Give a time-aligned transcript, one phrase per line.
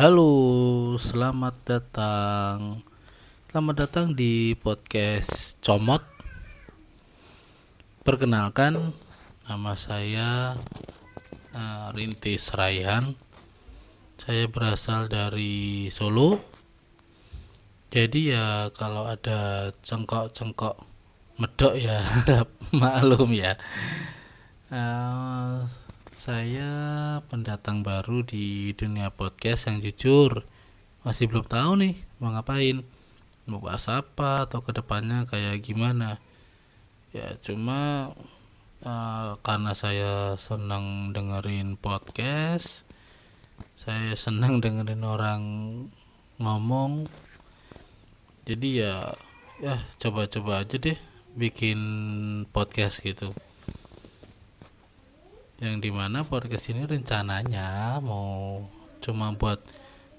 [0.00, 2.80] Halo, selamat datang.
[3.52, 6.00] Selamat datang di podcast Comot.
[8.00, 8.96] Perkenalkan,
[9.44, 10.56] nama saya
[11.52, 13.12] uh, Rintis Raihan.
[14.16, 16.40] Saya berasal dari Solo.
[17.92, 20.80] Jadi ya kalau ada cengkok-cengkok
[21.36, 23.52] medok ya harap maklum ya.
[24.72, 25.68] Uh,
[26.20, 26.68] saya
[27.32, 30.44] pendatang baru di dunia podcast yang jujur.
[31.00, 32.84] Masih belum tahu nih mau ngapain.
[33.48, 36.20] Mau bahas apa atau ke depannya kayak gimana.
[37.16, 38.12] Ya cuma
[38.84, 42.84] uh, karena saya senang dengerin podcast
[43.80, 45.42] saya senang dengerin orang
[46.36, 47.08] ngomong.
[48.44, 49.16] Jadi ya
[49.64, 51.00] ya coba-coba aja deh
[51.32, 51.80] bikin
[52.52, 53.32] podcast gitu
[55.60, 58.64] yang di mana podcast ini rencananya mau
[59.04, 59.60] cuma buat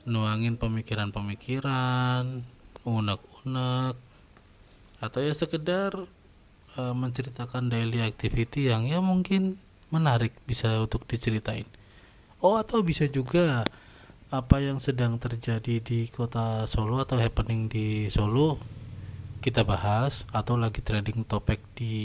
[0.05, 2.45] nuangin pemikiran-pemikiran
[2.85, 3.97] unek-unek
[5.01, 6.05] atau ya sekedar
[6.77, 9.57] uh, menceritakan daily activity yang ya mungkin
[9.89, 11.65] menarik bisa untuk diceritain.
[12.37, 13.65] Oh atau bisa juga
[14.29, 18.61] apa yang sedang terjadi di kota Solo atau happening di Solo
[19.41, 21.97] kita bahas atau lagi trending topik di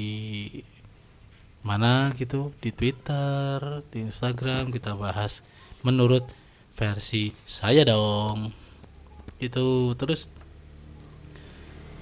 [1.67, 5.42] mana gitu di Twitter, di Instagram kita bahas
[5.83, 6.23] menurut
[6.78, 8.55] versi saya dong.
[9.42, 10.31] Itu terus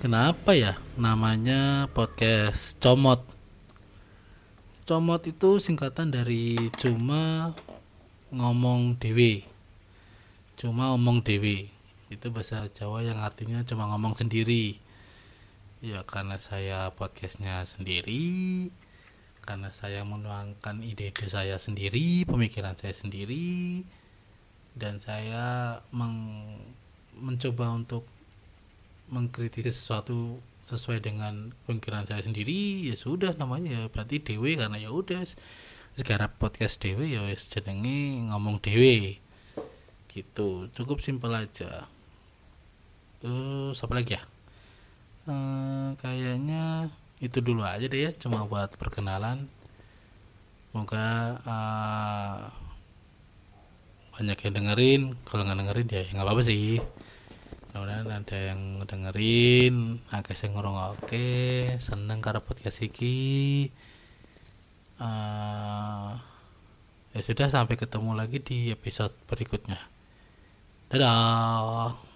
[0.04, 3.24] kenapa ya namanya podcast Comot?
[4.84, 7.56] Comot itu singkatan dari cuma
[8.28, 9.48] ngomong dewi.
[10.60, 11.72] Cuma ngomong dewi.
[12.12, 14.76] Itu bahasa Jawa yang artinya cuma ngomong sendiri.
[15.80, 18.68] Ya karena saya podcastnya sendiri,
[19.44, 23.84] karena saya menuangkan ide-ide saya sendiri, pemikiran saya sendiri,
[24.74, 26.42] dan saya meng
[27.14, 28.08] mencoba untuk
[29.12, 34.90] mengkritisi sesuatu sesuai dengan pemikiran saya sendiri ya sudah namanya ya berarti dewe karena ya
[34.90, 35.22] udah
[35.94, 39.22] sekarang podcast dewe ya jenenge ngomong dewe.
[40.10, 41.86] Gitu cukup simpel aja.
[43.22, 44.22] Terus apa lagi ya?
[45.30, 46.73] Ehm, kayaknya
[47.24, 49.48] itu dulu aja deh ya cuma buat perkenalan.
[50.70, 51.06] Semoga
[51.46, 52.38] uh,
[54.14, 55.02] banyak yang dengerin.
[55.26, 56.78] Kalau nggak dengerin ya nggak apa-apa sih.
[57.74, 59.98] Mudah ada yang dengerin.
[60.14, 61.28] Agak saya ngurung oke.
[61.82, 63.66] Seneng karena podcast iki.
[65.02, 66.14] Uh,
[67.10, 69.82] ya sudah sampai ketemu lagi di episode berikutnya.
[70.86, 72.13] Dadah